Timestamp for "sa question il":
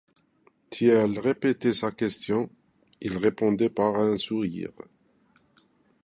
1.75-3.17